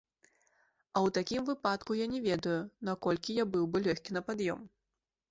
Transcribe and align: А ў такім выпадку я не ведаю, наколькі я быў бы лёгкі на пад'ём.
А 0.27 0.97
ў 0.99 1.13
такім 1.17 1.41
выпадку 1.49 1.97
я 1.99 2.07
не 2.13 2.21
ведаю, 2.27 2.55
наколькі 2.89 3.35
я 3.41 3.45
быў 3.57 3.67
бы 3.75 3.83
лёгкі 3.89 4.15
на 4.17 4.23
пад'ём. 4.31 4.65